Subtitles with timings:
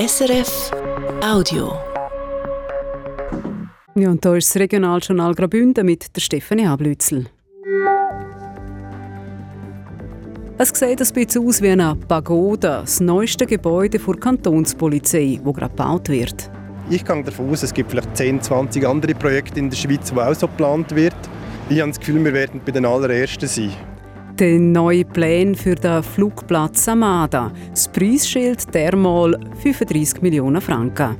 [0.00, 0.70] SRF
[1.22, 1.74] Audio.
[3.94, 7.26] Ja, und da ist das Regionaljournal Graubünden mit der Stefanie Ablützel.
[10.56, 15.68] Es sieht ein bisschen aus wie eine Pagode, das neueste Gebäude der Kantonspolizei, das gerade
[15.68, 16.50] gebaut wird.
[16.88, 20.20] Ich gehe davon aus, es gibt vielleicht 10, 20 andere Projekte in der Schweiz, wo
[20.20, 21.16] auch so geplant wird.
[21.68, 23.70] Ich habe das Gefühl, wir werden bei den allerersten sein.
[24.40, 27.52] Der neue Plan für den Flugplatz Amada.
[27.72, 31.14] Das Preisschild dermal 35 Millionen Franken.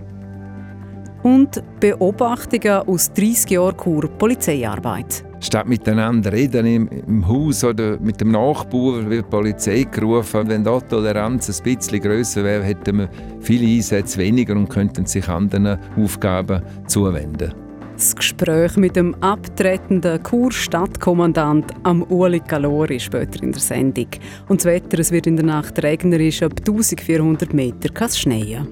[1.23, 5.23] Und Beobachtungen aus 30 Jahren Kur Polizeiarbeit.
[5.39, 10.49] Statt miteinander reden im, Haus oder mit dem Nachbar wird die Polizei gerufen.
[10.49, 15.29] Wenn die Toleranz ein bisschen grösser wäre, hätten wir viele Einsätze weniger und könnten sich
[15.29, 17.70] anderen Aufgaben zuwenden.
[18.01, 24.07] Das Gespräch mit dem abtretenden Kur-Stadtkommandant am Uli Calori später in der Sendung.
[24.49, 28.67] Und das Wetter, es wird in der Nacht regnerisch, ab 1400 Meter kann es schneien.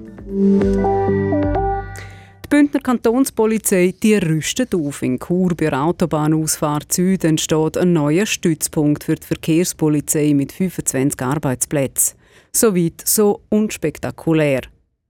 [2.43, 5.03] Die Bündner Kantonspolizei die rüstet auf.
[5.03, 11.21] In Chur bei der Autobahnausfahrt Süd entsteht ein neuer Stützpunkt für die Verkehrspolizei mit 25
[11.21, 12.17] Arbeitsplätzen.
[12.51, 14.61] Soweit so unspektakulär.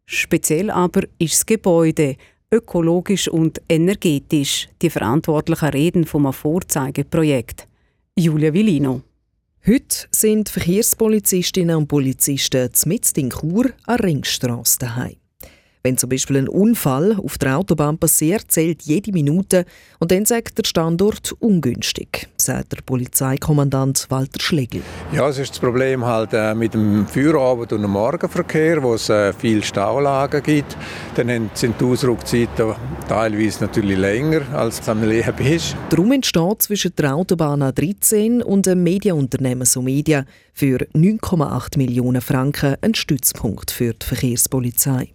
[0.05, 2.17] Speziell aber ist das Gebäude,
[2.51, 7.67] ökologisch und energetisch, die Verantwortlichen reden vom Vorzeigeprojekt.
[8.17, 9.01] Julia Villino.
[9.65, 15.15] Heute sind Verkehrspolizistinnen und Polizisten mitten in Chur an Ringstrasse daheim.
[15.83, 19.65] Wenn zum Beispiel ein Unfall auf der Autobahn passiert, zählt jede Minute
[19.99, 24.81] und dann sagt der Standort ungünstig, sagt der Polizeikommandant Walter Schlegel.
[25.11, 29.07] Ja, es ist das Problem halt äh, mit dem Feierabend und dem Morgenverkehr, wo es
[29.09, 30.75] äh, viele Staulagen gibt.
[31.13, 32.73] Dann sind die Ausrückzeiten
[33.07, 35.75] teilweise natürlich länger, als es am Leben ist.
[35.91, 42.95] Darum entsteht zwischen der Autobahn A13 und dem Medienunternehmen Somedia für 9,8 Millionen Franken ein
[42.95, 45.13] Stützpunkt für die Verkehrspolizei.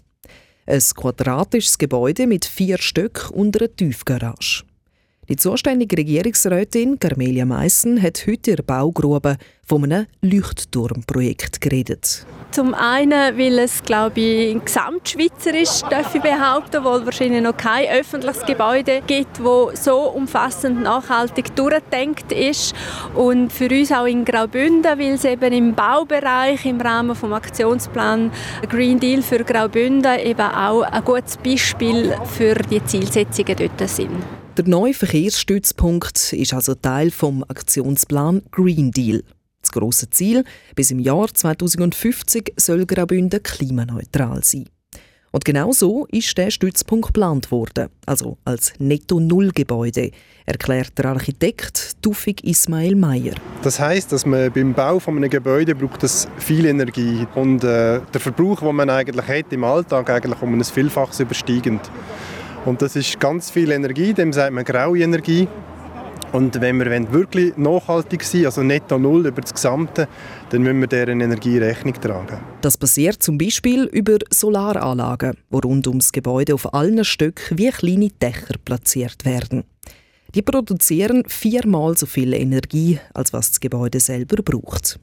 [0.67, 4.63] Ein quadratisches Gebäude mit vier Stück und einer Tiefgarage.
[5.29, 12.27] Die zuständige Regierungsrätin Carmelia Meissen hat heute in der Baugrube von einem Leuchtturmprojekt geredet.
[12.51, 17.89] Zum einen, weil es, glaube ich, gesamtschweizerisch darf ich behaupten, weil es wahrscheinlich noch kein
[17.89, 22.75] öffentliches Gebäude gibt, das so umfassend nachhaltig durchdenkt ist.
[23.15, 28.31] Und für uns auch in Graubünden, weil es eben im Baubereich im Rahmen des Aktionsplan
[28.69, 34.44] Green Deal für Graubünden eben auch ein gutes Beispiel für die Zielsetzungen dort sind.
[34.57, 39.25] Der neue Verkehrsstützpunkt ist also Teil vom Aktionsplan Green Deal.
[39.61, 40.45] Das grosse Ziel,
[40.77, 44.67] bis im Jahr 2050 soll Graubünden klimaneutral sein.
[45.33, 50.13] Und genau so ist der Stützpunkt geplant worden, also als Netto-Null-Gebäude,
[50.47, 53.35] erklärt der Architekt Tufik Ismail Meyer.
[53.65, 58.01] Das heißt, dass man beim Bau von einem Gebäude braucht das viel Energie und äh,
[58.01, 61.81] der Verbrauch, den man eigentlich hat im Alltag, eigentlich um ein Vielfaches übersteigend.
[62.65, 65.47] Und das ist ganz viel Energie, dem sagt man graue Energie.
[66.33, 70.09] Und wenn wir wirklich nachhaltig sein also netto null über das Gesamte,
[70.51, 72.41] dann müssen wir deren Energie Rechnung tragen.
[72.61, 78.09] Das passiert zum Beispiel über Solaranlagen, wo rund ums Gebäude auf allen Stücken wie kleine
[78.09, 79.63] Dächer platziert werden.
[80.35, 84.99] Die produzieren viermal so viel Energie, als was das Gebäude selber braucht.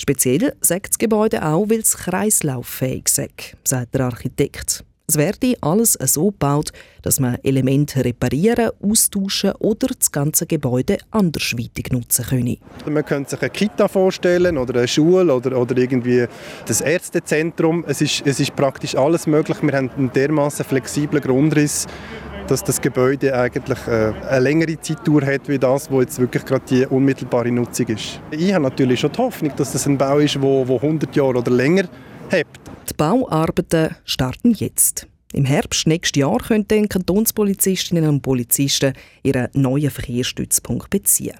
[0.00, 3.28] Speziell sagt das Gebäude auch, weil es kreislauffähig sei,
[3.64, 4.82] sagt der Architekt.
[5.06, 6.70] Es werde alles so gebaut,
[7.02, 12.56] dass man Elemente reparieren, austauschen oder das ganze Gebäude andersweitig nutzen könne.
[12.90, 16.26] Man könnte sich eine Kita vorstellen oder eine Schule oder, oder irgendwie
[16.66, 17.84] das Ärztezentrum.
[17.86, 19.58] Es ist, es ist praktisch alles möglich.
[19.60, 21.86] Wir haben einen dermaßen flexiblen Grundriss,
[22.46, 26.64] dass das Gebäude eigentlich äh, eine längere Zeitdauer hat, wie das, wo jetzt wirklich gerade
[26.70, 28.20] die unmittelbare Nutzung ist.
[28.30, 31.50] Ich habe natürlich schon die Hoffnung, dass das ein Bau ist, wo 100 Jahre oder
[31.50, 31.84] länger
[32.30, 32.58] hebt.
[32.88, 35.06] Die Bauarbeiten starten jetzt.
[35.32, 41.38] Im Herbst nächstes Jahr können dann Kantonspolizistinnen und Polizisten ihren neuen Verkehrsstützpunkt beziehen.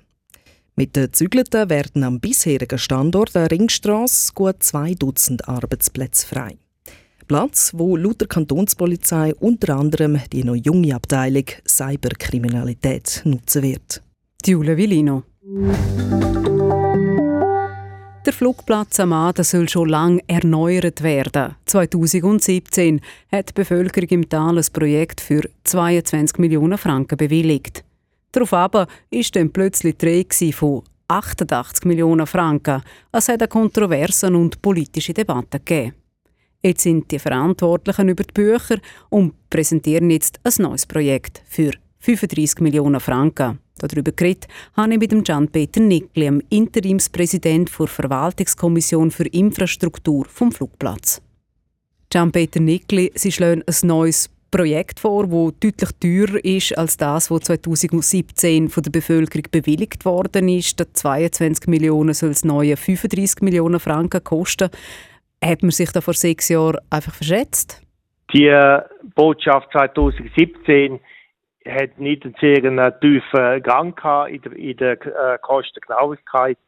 [0.75, 6.57] Mit den Zügelten werden am bisherigen Standort der Ringstrasse gut zwei Dutzend Arbeitsplätze frei.
[7.29, 14.03] Platz, wo laut der Kantonspolizei unter anderem die noch junge Abteilung Cyberkriminalität nutzen wird.
[14.43, 15.23] Giulia Villino.
[18.25, 21.57] Der Flugplatz Amada soll schon lange erneuert werden.
[21.67, 27.85] 2017 hat die Bevölkerung im Tal ein Projekt für 22 Millionen Franken bewilligt.
[28.33, 32.83] Darauf aber ist dann plötzlich die Rede von 88 Millionen Franken.
[33.13, 35.93] Es hat eine kontroverse und politische Debatte gegeben.
[36.63, 38.79] Jetzt sind die Verantwortlichen über die Bücher
[39.11, 41.73] und präsentieren jetzt ein neues Projekt für
[42.05, 43.59] 35 Millionen Franken.
[43.79, 44.47] Darüber geredet
[44.77, 51.23] habe ich mit dem Gian-Peter Nickli, dem Interimspräsident der Verwaltungskommission für Infrastruktur vom Flugplatz.
[52.11, 57.41] Gian-Peter Nickli, Sie schlagen ein neues Projekt vor, das deutlich teurer ist als das, was
[57.41, 60.69] 2017 von der Bevölkerung bewilligt worden ist.
[60.69, 64.69] Statt 22 Millionen soll es neue 35 Millionen Franken kosten.
[65.43, 67.81] Hat man sich da vor sechs Jahren einfach verschätzt?
[68.33, 68.53] Die
[69.15, 71.01] Botschaft 2017
[71.67, 76.59] hat nicht einen sehr tiefen Gang in der, in der äh, Kostengenauigkeit.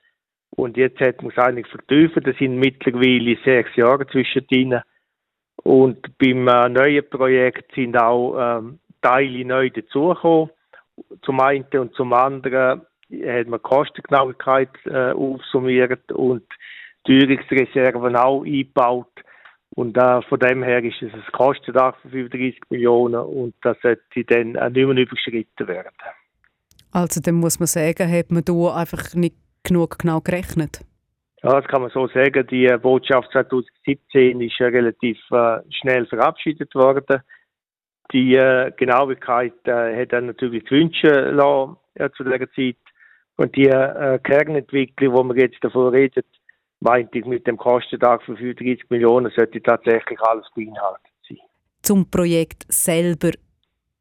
[0.51, 2.23] Und jetzt hat man es eigentlich vertiefen.
[2.23, 4.81] Das sind mittlerweile sechs Jahre zwischendrin.
[5.63, 10.51] Und beim äh, neuen Projekt sind auch ähm, Teile neu dazugekommen.
[11.23, 12.83] Zum einen und zum anderen
[13.25, 16.45] hat man Kostengenauigkeit äh, aufsummiert und
[17.05, 19.13] Teuerungsreserven auch eingebaut.
[19.77, 24.25] Und äh, von dem her ist es ein Kostendach von 35 Millionen und das sollte
[24.25, 25.93] dann auch nicht mehr überschritten werden.
[26.93, 30.81] Also dann muss man sagen, hat man da einfach nicht genug genau gerechnet?
[31.43, 32.47] Ja, das kann man so sagen.
[32.47, 37.21] Die Botschaft 2017 ist ja relativ äh, schnell verabschiedet worden.
[38.13, 42.77] Die äh, Genauigkeit äh, hat dann natürlich die Wünsche lassen, äh, zu dieser Zeit.
[43.37, 46.25] Und die äh, Kernentwicklung, wo man jetzt davon redet,
[46.81, 51.39] meint ich, mit dem Kostentag von 35 Millionen sollte tatsächlich alles beinhaltet sein.
[51.83, 53.31] Zum Projekt selber,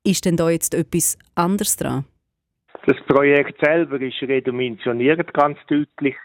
[0.03, 2.05] ist denn da jetzt etwas anderes dran?
[2.85, 6.15] Das Projekt selber ist redimensioniert, ganz deutlich.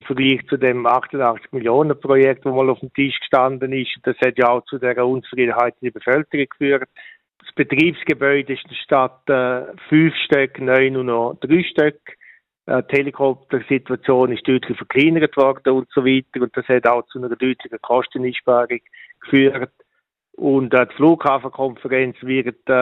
[0.00, 3.96] Im Vergleich zu dem 88 Millionen Projekt, das mal auf dem Tisch gestanden ist.
[4.02, 6.88] Das hat ja auch zu der Unzufriedenheit in der Bevölkerung geführt.
[7.38, 12.14] Das Betriebsgebäude ist statt äh, fünf Stöcke neu nur noch drei Stöcke.
[12.66, 16.42] Äh, die Helikoptersituation ist deutlich verkleinert worden und so weiter.
[16.42, 18.80] Und das hat auch zu einer deutlichen Kosteneinsparung
[19.20, 19.72] geführt.
[20.32, 22.72] Und äh, die Flughafenkonferenz wird äh,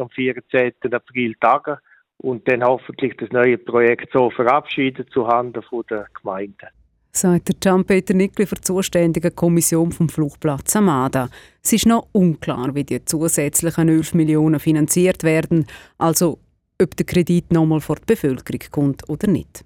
[0.00, 0.72] am 14.
[0.92, 1.76] April tagen
[2.18, 6.68] und dann hoffentlich das neue Projekt so verabschieden zuhanden der Gemeinden.
[7.12, 11.28] Sagt der Gian-Peter Nickli für die zuständige Kommission vom Flugplatz Amada.
[11.62, 15.66] Es ist noch unklar, wie die zusätzlichen 11 Millionen finanziert werden,
[15.96, 16.38] also
[16.82, 19.64] ob der Kredit nochmal vor die Bevölkerung kommt oder nicht.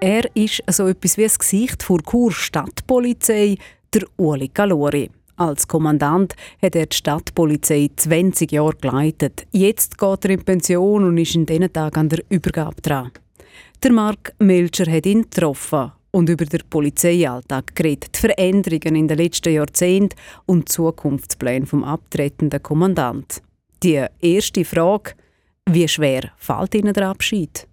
[0.00, 3.56] Er ist so etwas wie das Gesicht vor Chur Stadtpolizei,
[3.92, 5.10] der Uli Galori.
[5.36, 9.46] Als Kommandant hat er die Stadtpolizei 20 Jahre geleitet.
[9.52, 13.10] Jetzt geht er in Pension und ist in diesen Tagen an der Übergabe dran.
[13.82, 19.18] Der Mark Melcher hat ihn getroffen und über den Polizeialltag geredet, die Veränderungen in den
[19.18, 20.16] letzten Jahrzehnten
[20.46, 23.42] und die Zukunftspläne vom abtretenden Kommandant.
[23.82, 25.12] Die erste Frage,
[25.68, 27.66] wie schwer fällt Ihnen der Abschied?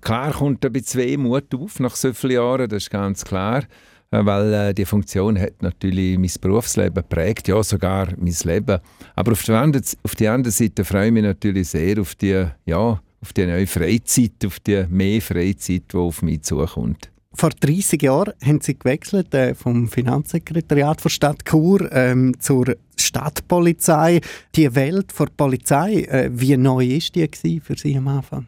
[0.00, 3.64] Klar kommt ein bisschen Wehmut auf nach so vielen Jahren, das ist ganz klar.
[4.10, 8.80] Äh, weil äh, die Funktion hat natürlich mein Berufsleben prägt, ja sogar mein Leben.
[9.14, 13.46] Aber auf der anderen Seite freue ich mich natürlich sehr auf die, ja, auf die
[13.46, 17.10] neue Freizeit, auf die mehr Freizeit, die auf mich zukommt.
[17.32, 24.20] Vor 30 Jahren haben Sie gewechselt äh, vom Finanzsekretariat der Stadt Chur ähm, zur Stadtpolizei.
[24.56, 28.46] Die Welt der Polizei, äh, wie neu ist die für Sie am Anfang?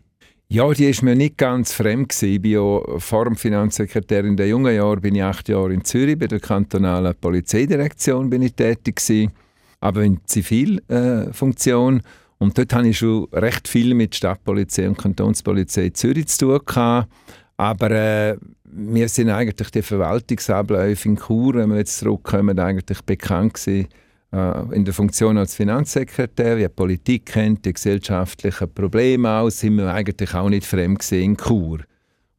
[0.49, 2.35] Ja, die ist mir nicht ganz fremd gewesen.
[2.35, 5.85] Ich bin ja vor dem Finanzsekretär in den jungen Jahren bin ich acht Jahre in
[5.85, 9.33] Zürich bei der kantonalen Polizeidirektion bin ich tätig gewesen,
[9.81, 12.01] aber in Zivilfunktion.
[12.01, 12.03] Äh,
[12.39, 17.09] und dort hatte ich schon recht viel mit Stadtpolizei und Kantonspolizei Zürich zu tun gehabt.
[17.57, 18.37] Aber äh,
[18.73, 23.89] wir sind eigentlich die Verwaltungsabläufe in Chur, wenn wir jetzt zurückkommen, eigentlich bekannt gewesen
[24.33, 29.77] äh, in der Funktion als Finanzsekretär, wie die Politik kennt, die gesellschaftlichen Probleme aus, sind
[29.77, 31.81] wir eigentlich auch nicht fremd gesehen in Chur.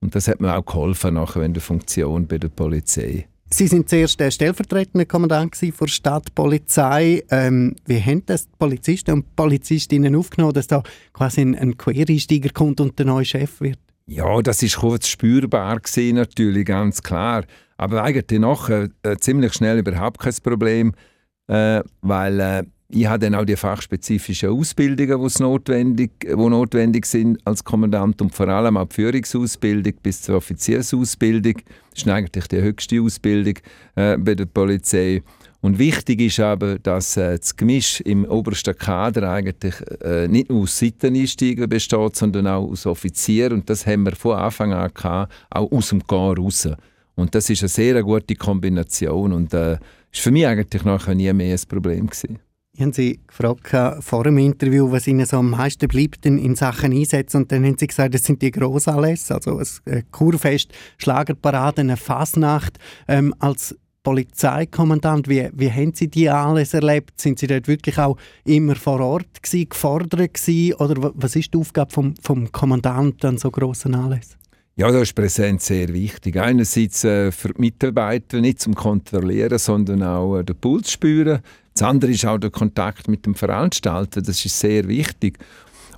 [0.02, 3.28] Und das hat mir auch geholfen nachher in der Funktion bei der Polizei.
[3.50, 7.24] Sie sind zuerst der stellvertretende Kommandant der Stadtpolizei.
[7.30, 10.82] Ähm, wie haben das die Polizisten und Polizistinnen aufgenommen, dass da
[11.14, 13.78] quasi ein, ein Quereinsteiger kommt und der neue Chef wird?
[14.06, 17.46] Ja, das ist kurz spürbar gewesen, natürlich, ganz klar.
[17.78, 20.94] Aber eigentlich nachher äh, ziemlich schnell überhaupt kein Problem
[21.48, 27.64] äh, weil äh, ich habe dann auch die fachspezifischen Ausbildungen, die notwendig, notwendig sind als
[27.64, 31.56] Kommandant und vor allem auch die Führungsausbildung bis zur Offiziersausbildung.
[31.92, 33.56] Das ist eigentlich die höchste Ausbildung
[33.96, 35.24] äh, bei der Polizei.
[35.64, 40.64] Und wichtig ist aber, dass äh, das Gemisch im obersten Kader eigentlich äh, nicht nur
[40.64, 43.54] aus Seiteneinsteigern besteht, sondern auch aus Offizieren.
[43.54, 46.68] Und das haben wir von Anfang an gehabt, auch aus dem Gar raus.
[47.16, 49.32] Und das ist eine sehr gute Kombination.
[49.32, 49.78] Und äh,
[50.12, 52.40] ist für mich eigentlich nachher nie mehr ein Problem gewesen.
[52.76, 56.56] Ich habe Sie gefragt vor dem Interview, was Ihnen so am meisten bleibt in, in
[56.56, 57.38] Sachen Einsätze.
[57.38, 62.80] Und dann haben Sie gesagt, das sind die Grossanlässe, also ein Kurfest, Schlagerparade, eine Fasnacht.
[63.08, 67.20] Ähm, als Polizeikommandant, wie, wie haben Sie die alles erlebt?
[67.20, 70.74] Sind Sie dort wirklich auch immer vor Ort gewesen, gefordert gewesen?
[70.76, 74.36] Oder was ist die Aufgabe vom, vom Kommandanten an so grossen Anlässen?
[74.76, 76.36] Ja, da ist Präsenz sehr wichtig.
[76.36, 81.42] Einerseits äh, für die Mitarbeiter nicht zum Kontrollieren, sondern auch äh, den Puls spüren.
[81.76, 84.22] Das andere ist auch der Kontakt mit dem Veranstalter.
[84.22, 85.38] Das ist sehr wichtig.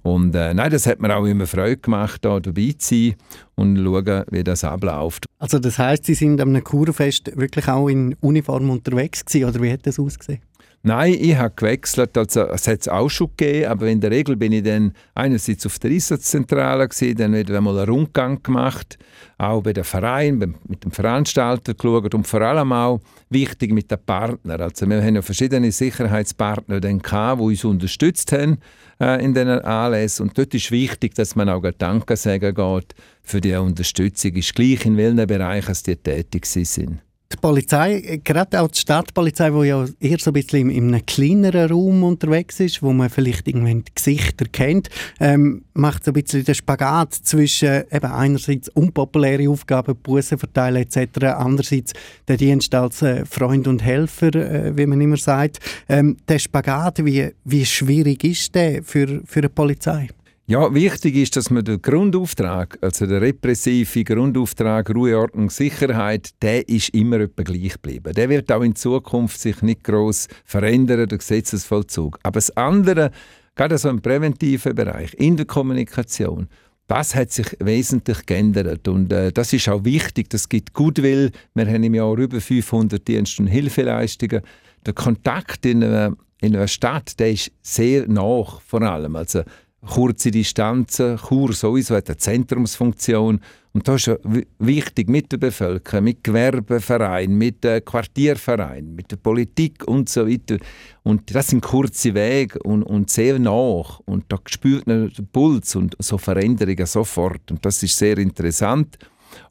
[0.06, 3.16] Und äh, nein, das hat mir auch immer Freude gemacht, da dabei zu sein
[3.56, 5.26] und schauen, wie das abläuft.
[5.40, 9.74] Also das heißt, Sie sind am Kurfest wirklich auch in Uniform unterwegs gewesen, oder wie
[9.74, 10.42] hat das ausgesehen?
[10.88, 12.16] Nein, ich habe gewechselt.
[12.16, 15.66] Also, es hat es auch schon gegeben, aber in der Regel bin ich dann einerseits
[15.66, 19.00] auf der Einsatzzentrale gewesen, dann wieder einmal einen Rundgang gemacht,
[19.40, 23.02] auch bei den Vereinen, mit dem Veranstalter geschaut und vor allem auch
[23.32, 24.62] wichtig mit den Partnern.
[24.62, 28.60] Also wir haben ja verschiedene Sicherheitspartner dann gehabt, die uns unterstützt haben
[29.02, 33.42] äh, in diesen Anlässen und dort ist wichtig, dass man auch Danke sagen geht für
[33.42, 37.00] die Unterstützung, ist gleich in welchen Bereichen sie tätig sind
[37.32, 41.72] die Polizei, gerade auch die Stadtpolizei, die ja eher so ein bisschen in einem kleineren
[41.72, 44.90] Raum unterwegs ist, wo man vielleicht irgendwann die Gesichter kennt,
[45.20, 51.26] ähm, macht so ein bisschen den Spagat zwischen eben einerseits unpopuläre Aufgaben, Bussen verteilen etc.,
[51.38, 51.94] andererseits
[52.28, 55.60] der Dienst als äh, Freund und Helfer, äh, wie man immer sagt.
[55.90, 60.10] Ähm, der Spagat, wie, wie schwierig ist der für, für eine Polizei?
[60.48, 66.70] Ja, wichtig ist, dass man den Grundauftrag, also der repressive Grundauftrag Ruhe, Ordnung, Sicherheit, der
[66.70, 68.14] ist immer etwa gleich geblieben.
[68.14, 72.20] Der wird auch in Zukunft sich nicht groß verändern, der Gesetzesvollzug.
[72.22, 73.10] Aber das andere,
[73.56, 76.48] gerade so im präventiven Bereich, in der Kommunikation,
[76.86, 80.30] das hat sich wesentlich geändert und äh, das ist auch wichtig.
[80.30, 81.32] Das gibt Goodwill.
[81.56, 84.42] Wir haben im Jahr über 500 Dienst- und Hilfeleistungen.
[84.86, 89.16] Der Kontakt in einer, in einer Stadt, der ist sehr nach vor allem.
[89.16, 89.42] Also
[89.86, 91.18] kurze Distanzen.
[91.18, 93.40] Chur sowieso hat eine Zentrumsfunktion.
[93.74, 94.20] Und das ist
[94.58, 100.58] wichtig mit der Bevölkerung, mit Gewerbevereinen, mit den Quartiervereinen, mit der Politik und so weiter.
[101.04, 104.00] Und das sind kurze Wege und, und sehr nach.
[104.06, 107.52] Und da spürt man den Puls und so Veränderungen sofort.
[107.52, 108.98] Und das ist sehr interessant.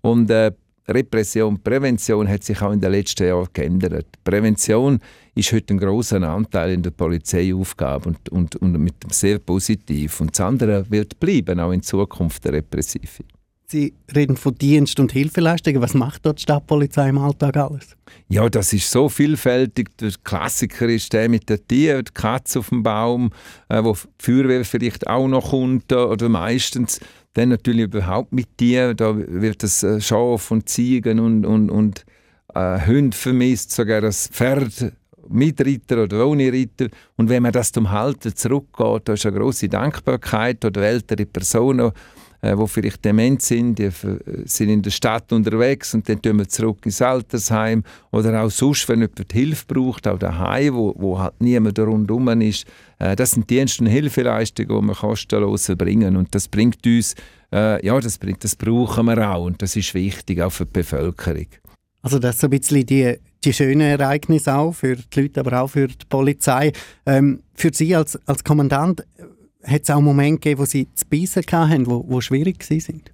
[0.00, 0.52] Und äh,
[0.88, 4.06] Repression, Prävention hat sich auch in den letzten Jahren geändert.
[4.22, 4.98] Prävention
[5.34, 10.20] ist heute ein großer Anteil in der Polizeiaufgabe und, und, und mit sehr positiv.
[10.20, 13.24] Und das andere wird bleiben, auch in Zukunft der Repressive.
[13.66, 15.80] Sie reden von Dienst- und Hilfeleistungen.
[15.80, 17.96] Was macht dort die Stadtpolizei im Alltag alles?
[18.28, 19.96] Ja, das ist so vielfältig.
[19.96, 23.30] Der Klassiker ist der mit der Tier, die Katze auf dem Baum,
[23.70, 27.00] äh, wo die Feuerwehr vielleicht auch noch kommt oder meistens.
[27.34, 28.96] Dann natürlich überhaupt mit Tieren.
[28.96, 32.04] Da wird das äh, Schaf und Ziegen und, und, und
[32.54, 34.92] äh, Hunde vermisst, sogar das Pferd
[35.28, 36.88] mit Ritter oder ohne Ritter.
[37.16, 41.92] Und wenn man das zum Halten zurückgeht, da ist eine große Dankbarkeit oder ältere Personen,
[42.44, 43.90] äh, die vielleicht dement sind, die
[44.44, 47.82] sind in der Stadt unterwegs und dann tun wir zurück ins Altersheim
[48.12, 52.66] oder auch sonst, wenn jemand Hilfe braucht, auch daheim, wo, wo halt niemand rundum ist.
[52.98, 57.14] Äh, das sind Dienst- und Hilfeleistungen, die wir kostenlos erbringen und das bringt uns,
[57.52, 60.72] äh, ja, das, bringt, das brauchen wir auch und das ist wichtig, auch für die
[60.72, 61.46] Bevölkerung.
[62.02, 65.62] Also das ist so ein bisschen die, die schönen Ereignisse auch für die Leute, aber
[65.62, 66.72] auch für die Polizei.
[67.06, 69.22] Ähm, für Sie als, als Kommandant äh,
[69.64, 73.10] hat es auch Momente gegeben, wo Sie zu beißen hatten, wo, wo schwierig sind?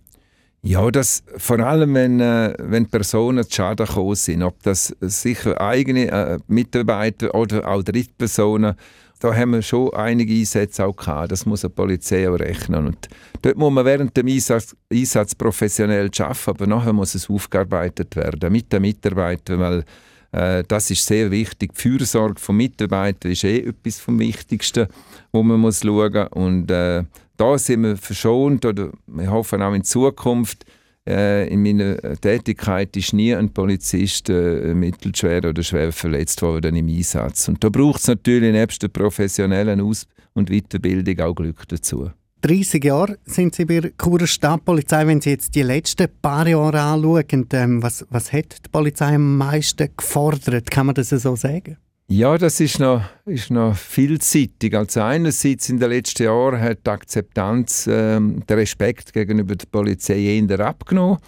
[0.63, 5.59] Ja, das, vor allem wenn, äh, wenn Personen zu Schaden gekommen sind, ob das sicher
[5.61, 8.75] eigene äh, Mitarbeiter oder auch Drittpersonen
[9.21, 11.31] da haben wir schon einige Einsätze auch gehabt.
[11.31, 12.87] Das muss eine Polizei auch rechnen.
[12.87, 13.09] Und
[13.43, 18.51] dort muss man während dem Einsatz, Einsatz professionell arbeiten, aber nachher muss es aufgearbeitet werden
[18.51, 19.85] mit den Mitarbeitern, weil
[20.33, 21.73] äh, das ist sehr wichtig.
[21.75, 24.87] Die Fürsorge von Mitarbeitern ist eh etwas vom Wichtigsten,
[25.33, 26.29] wo man muss schauen muss.
[26.33, 27.05] Und äh,
[27.37, 30.65] da sind wir verschont oder wir hoffen auch in Zukunft,
[31.09, 36.89] äh, in meiner Tätigkeit ist nie ein Polizist äh, mittelschwer oder schwer verletzt worden im
[36.89, 37.49] Einsatz.
[37.49, 42.11] Und da braucht es natürlich nebst der professionellen Aus- und Weiterbildung auch Glück dazu.
[42.43, 45.07] 30 Jahre sind Sie bei der Churer Stadtpolizei.
[45.07, 49.37] Wenn Sie jetzt die letzten paar Jahre anschauen, ähm, was, was hat die Polizei am
[49.37, 50.71] meisten gefordert?
[50.71, 51.77] Kann man das so sagen?
[52.09, 54.75] Ja, das ist noch, ist noch vielseitig.
[54.75, 60.19] Also einerseits in den letzten Jahren hat die Akzeptanz, ähm, der Respekt gegenüber der Polizei
[60.19, 61.19] eher abgenommen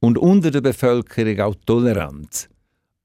[0.00, 2.48] und unter der Bevölkerung auch Toleranz.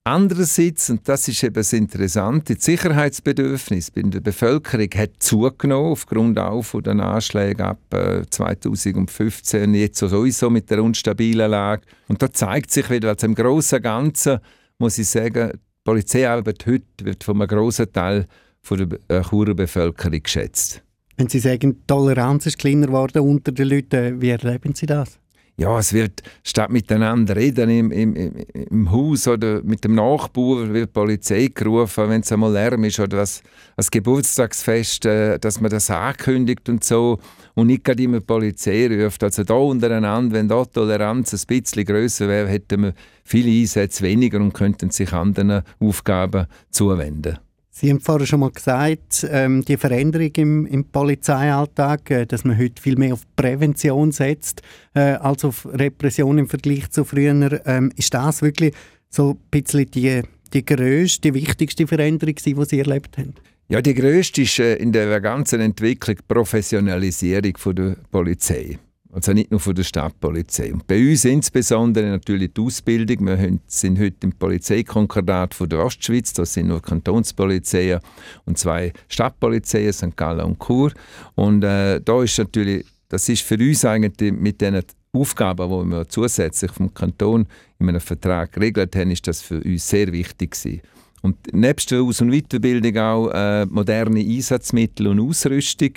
[0.06, 6.38] Andererseits, und das ist eben das Interessante, das Sicherheitsbedürfnis bei der Bevölkerung hat zugenommen, aufgrund
[6.38, 11.84] auch von den Anschlägen ab äh, 2015, jetzt sowieso mit der unstabilen Lage.
[12.10, 14.40] Und da zeigt sich wieder, also im Großen und Ganzen,
[14.78, 18.28] muss ich sagen, die Polizeiarbeit heute wird von einem grossen Teil
[18.62, 20.84] von der äh, Churer Bevölkerung geschätzt.
[21.16, 25.18] Wenn Sie sagen, die Toleranz ist kleiner geworden unter den Leuten, wie erleben Sie das?
[25.56, 30.90] Ja, es wird statt miteinander reden im, im, im Haus oder mit dem Nachbar wird
[30.90, 33.44] die Polizei gerufen, wenn es einmal Lärm ist oder das,
[33.78, 37.20] das Geburtstagsfest, äh, dass man das ankündigt und so
[37.54, 39.24] und nicht gerade immer die Polizei ruft.
[39.24, 42.94] Also da untereinander, wenn da die Toleranz ein bisschen grösser wäre, hätten wir
[43.24, 47.38] viele Einsätze weniger und könnten sich anderen Aufgaben zuwenden.
[47.76, 52.56] Sie haben vorhin schon mal gesagt, ähm, die Veränderung im, im Polizeialltag, äh, dass man
[52.56, 54.62] heute viel mehr auf Prävention setzt
[54.94, 57.60] äh, als auf Repression im Vergleich zu früher.
[57.66, 58.76] Ähm, ist das wirklich
[59.10, 60.22] so ein bisschen die,
[60.54, 63.34] die grösste, die wichtigste Veränderung, die Sie erlebt haben?
[63.70, 68.78] Ja, die grösste ist äh, in der ganzen Entwicklung die Professionalisierung von der Polizei.
[69.14, 70.74] Also nicht nur von der Stadtpolizei.
[70.74, 73.28] Und bei uns insbesondere natürlich die Ausbildung.
[73.28, 76.34] Wir sind heute im Polizeikonkordat von der Ostschweiz.
[76.34, 78.00] Das sind nur Kantonspolizeien
[78.46, 80.18] und zwei Stadtpolizeien, St.
[80.18, 80.92] Gallen und Chur.
[81.36, 86.10] Und äh, da ist natürlich, das ist für uns eigentlich mit den Aufgaben, die wir
[86.10, 87.46] zusätzlich vom Kanton
[87.78, 90.82] in einem Vertrag geregelt haben, ist das für uns sehr wichtig gewesen.
[91.22, 95.92] Und nebst der Aus- und Weiterbildung auch äh, moderne Einsatzmittel und Ausrüstung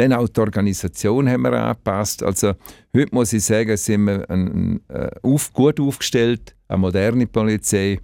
[0.00, 2.22] dann auch die Organisation haben wir angepasst.
[2.22, 2.54] Also
[2.94, 7.98] heute muss ich sagen, sind wir ein, ein, äh, auf, gut aufgestellt, eine moderne Polizei.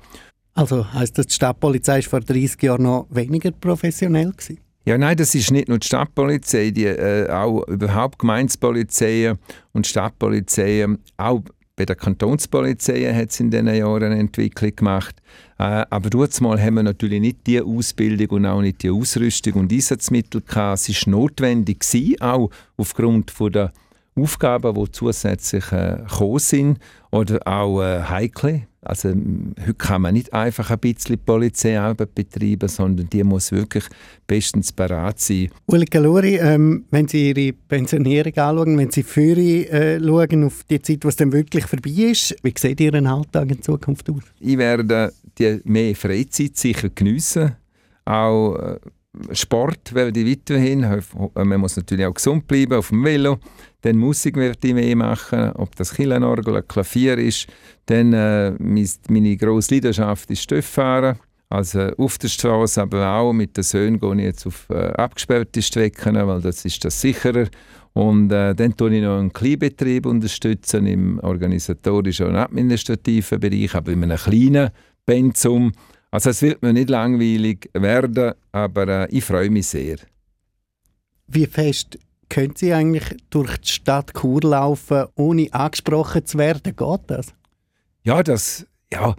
[0.55, 4.61] Also heißt das, die Stadtpolizei war vor 30 Jahren noch weniger professionell gewesen?
[4.85, 9.39] Ja, nein, das ist nicht nur die Stadtpolizei, die, äh, auch überhaupt Gemeindepolizeien
[9.73, 11.43] und Stadtpolizeien, auch
[11.77, 15.15] bei der Kantonspolizei hat es in diesen Jahren eine Entwicklung gemacht.
[15.59, 19.73] Äh, aber mal haben wir natürlich nicht die Ausbildung und auch nicht die Ausrüstung und
[19.73, 20.89] Einsatzmittel gehabt.
[20.89, 23.73] Es war notwendig, gewesen, auch aufgrund von der
[24.17, 26.79] Aufgaben, die zusätzlich äh, gekommen sind
[27.11, 28.63] oder auch äh, heikle.
[28.81, 33.85] Also heute kann man nicht einfach ein bisschen Polizeiarbeit betreiben, sondern die muss wirklich
[34.27, 35.51] bestens parat sein.
[35.67, 40.81] Uli Galuri, ähm, wenn Sie Ihre Pensionierung anschauen, wenn Sie für äh, schauen auf die
[40.81, 44.23] Zeit, was dann wirklich vorbei ist, wie sieht Ihren Alltag in Zukunft aus?
[44.39, 47.57] Ich werde die mehr Freizeit sicher geniessen,
[48.05, 48.79] auch äh,
[49.33, 50.87] Sport werde ich weiterhin.
[51.35, 53.39] Man muss natürlich auch gesund bleiben auf dem Velo.
[53.83, 57.47] Dann Musik werde ich mehr machen, ob das Kirchenorgel, Klavier ist.
[57.87, 58.53] Dann äh,
[59.09, 61.19] meine grosse Leidenschaft ist Stofffahren.
[61.49, 65.63] Also auf der Straße, aber auch mit den Söhnen gehe ich jetzt auf äh, abgesperrte
[65.63, 67.47] Strecken, weil das ist das sicherer.
[67.93, 73.93] Und äh, dann tue ich noch einen Kleinbetrieb unterstützen im organisatorischen und administrativen Bereich, aber
[73.93, 74.71] in einem kleinen
[75.07, 75.73] Pensum.
[76.17, 79.97] Also es wird mir nicht langweilig werden, aber äh, ich freue mich sehr.
[81.27, 81.99] Wie fest
[82.31, 86.75] können Sie eigentlich durch die Stadt Chur laufen, ohne angesprochen zu werden?
[86.75, 87.35] Geht das?
[88.03, 89.15] Ja, das, ja,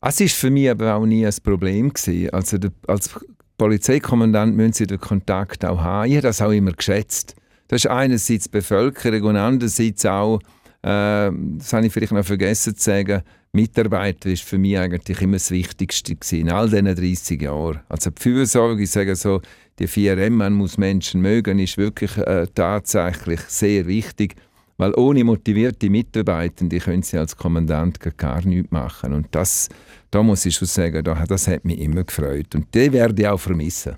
[0.00, 2.30] es ist für mich aber auch nie ein Problem gewesen.
[2.30, 3.10] Also der, als
[3.58, 6.08] Polizeikommandant müssen Sie den Kontakt auch haben.
[6.08, 7.34] Ich habe das auch immer geschätzt.
[7.66, 10.38] Das ist einerseits die Bevölkerung und andererseits auch,
[10.82, 13.24] äh, das habe ich vielleicht noch vergessen zu sagen,
[13.56, 17.80] Mitarbeiter ist für mich eigentlich immer das Wichtigste in all diesen 30 Jahren.
[17.88, 19.40] Also die Fürsorge, ich sage so,
[19.78, 24.36] die 4M, man muss Menschen mögen, ist wirklich äh, tatsächlich sehr wichtig,
[24.76, 29.12] weil ohne motivierte Mitarbeitende können sie als Kommandant gar nichts machen.
[29.12, 29.68] Und das,
[30.10, 33.40] da muss ich schon sagen, das hat mich immer gefreut und die werde ich auch
[33.40, 33.96] vermissen.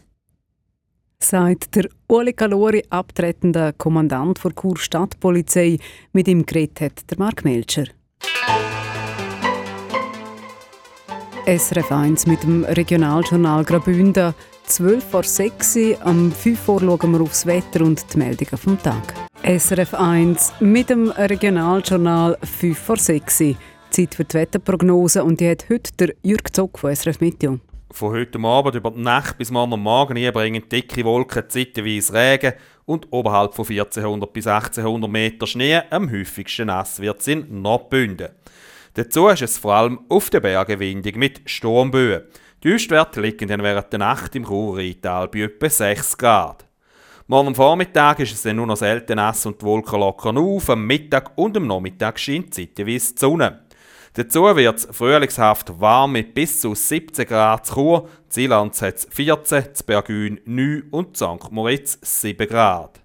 [1.21, 5.79] Sagt der Uli Kalori, abtretender Kommandant der Chur Stadtpolizei,
[6.13, 7.87] mit ihm geredet hat der Mark Melcher.
[11.49, 14.35] SRF 1 mit dem Regionaljournal Graubünden.
[14.67, 18.79] 12 vor 6 Uhr, am 5 Uhr schauen wir aufs Wetter und die Meldungen vom
[18.83, 19.15] Tag.
[19.43, 23.55] SRF 1 mit dem Regionaljournal 5 vor 6 Uhr.
[23.89, 27.61] Zeit für die Wetterprognose und die hat heute der Jürg Zock von SRF Meteo.
[27.93, 32.53] Von heute Abend über die Nacht bis morgen Morgen bringen dicke Wolken zeitweise Regen
[32.85, 38.29] und oberhalb von 1400 bis 1800 Meter Schnee am häufigsten nass wird es in Nordbünden.
[38.95, 42.23] Dazu ist es vor allem auf den Bergen windig mit Sturmböen.
[42.63, 46.67] Die Höchstwerte liegen dann während der Nacht im Ruhrrheintal bei etwa 6 Grad.
[47.29, 50.71] Morgen Vormittag ist es dann nur noch selten nass und die Wolken lockern auf.
[50.71, 53.65] Am Mittag und am Nachmittag scheint zeitweise die Sonne.
[54.15, 59.75] Dazu wird es frühlingshaft warm mit bis zu 17 Grad zu Chur, Zielanz hat 14,
[59.75, 61.53] zu Bergün 9 und St.
[61.53, 63.01] Moritz 7 Grad.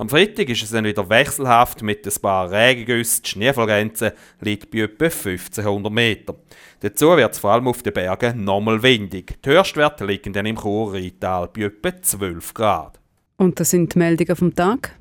[0.00, 3.22] Am Freitag ist es dann wieder wechselhaft mit ein paar Regengüssen.
[3.22, 6.36] Die Schneefallgrenze liegt bei etwa 1500 Meter.
[6.80, 9.36] Dazu wird es vor allem auf den Bergen nochmal windig.
[9.44, 12.98] Die Höchstwerte liegen dann im Chur-Rheintal bei etwa 12 Grad.
[13.36, 14.96] Und das sind die Meldungen vom Tag.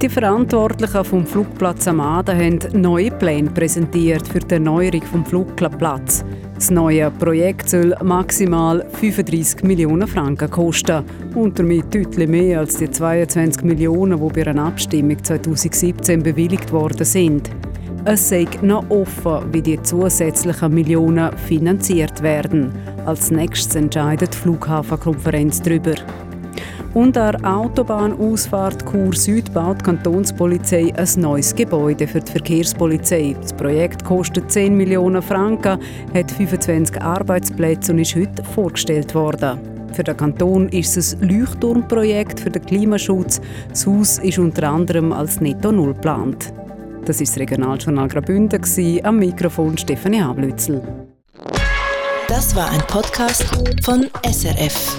[0.00, 6.24] Die Verantwortlichen vom Flugplatz Amada haben neue Pläne präsentiert für die Erneuerung vom Flugplatz.
[6.62, 11.02] Das neue Projekt soll maximal 35 Millionen Franken kosten
[11.34, 17.04] und damit deutlich mehr als die 22 Millionen, die bei einer Abstimmung 2017 bewilligt worden
[17.04, 17.50] sind.
[18.04, 22.72] Es sei noch offen, wie die zusätzlichen Millionen finanziert werden.
[23.06, 25.94] Als nächstes entscheidet die Flughafenkonferenz darüber.
[26.94, 33.34] Und an der Autobahnausfahrt Chur Süd baut die Kantonspolizei ein neues Gebäude für die Verkehrspolizei.
[33.40, 35.78] Das Projekt kostet 10 Millionen Franken,
[36.12, 39.58] hat 25 Arbeitsplätze und ist heute vorgestellt worden.
[39.94, 43.40] Für den Kanton ist es ein Leuchtturmprojekt für den Klimaschutz.
[43.70, 46.52] Das Haus ist unter anderem als Netto Null geplant.
[47.06, 48.60] Das ist das Regionaljournal Graubünden,
[49.02, 50.82] am Mikrofon Stefanie Ablützel.
[52.28, 53.44] Das war ein Podcast
[53.82, 54.96] von SRF.